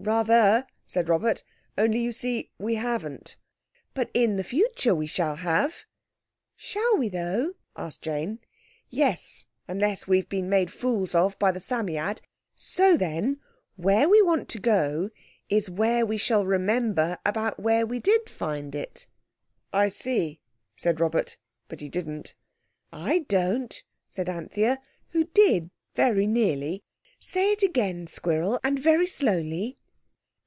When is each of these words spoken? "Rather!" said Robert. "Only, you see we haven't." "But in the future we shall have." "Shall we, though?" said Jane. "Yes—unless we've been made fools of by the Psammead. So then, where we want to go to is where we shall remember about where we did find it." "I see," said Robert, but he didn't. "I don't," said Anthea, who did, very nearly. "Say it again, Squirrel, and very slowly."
"Rather!" 0.00 0.64
said 0.86 1.08
Robert. 1.08 1.42
"Only, 1.76 1.98
you 1.98 2.12
see 2.12 2.52
we 2.56 2.76
haven't." 2.76 3.36
"But 3.94 4.12
in 4.14 4.36
the 4.36 4.44
future 4.44 4.94
we 4.94 5.08
shall 5.08 5.34
have." 5.34 5.86
"Shall 6.54 6.96
we, 6.96 7.08
though?" 7.08 7.54
said 7.76 7.96
Jane. 8.00 8.38
"Yes—unless 8.90 10.06
we've 10.06 10.28
been 10.28 10.48
made 10.48 10.72
fools 10.72 11.16
of 11.16 11.36
by 11.40 11.50
the 11.50 11.58
Psammead. 11.58 12.20
So 12.54 12.96
then, 12.96 13.40
where 13.74 14.08
we 14.08 14.22
want 14.22 14.48
to 14.50 14.60
go 14.60 15.08
to 15.08 15.14
is 15.48 15.68
where 15.68 16.06
we 16.06 16.16
shall 16.16 16.46
remember 16.46 17.18
about 17.26 17.58
where 17.58 17.84
we 17.84 17.98
did 17.98 18.30
find 18.30 18.76
it." 18.76 19.08
"I 19.72 19.88
see," 19.88 20.38
said 20.76 21.00
Robert, 21.00 21.38
but 21.66 21.80
he 21.80 21.88
didn't. 21.88 22.36
"I 22.92 23.26
don't," 23.28 23.82
said 24.08 24.28
Anthea, 24.28 24.80
who 25.08 25.24
did, 25.24 25.70
very 25.96 26.28
nearly. 26.28 26.84
"Say 27.18 27.50
it 27.50 27.64
again, 27.64 28.06
Squirrel, 28.06 28.60
and 28.62 28.78
very 28.78 29.08
slowly." 29.08 29.74